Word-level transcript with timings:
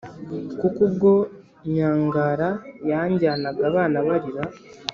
kuko 0.59 0.79
ubwo 0.87 1.11
nyangara 1.73 2.49
yajyanaga 2.89 3.61
abana 3.69 3.97
barira, 4.07 4.43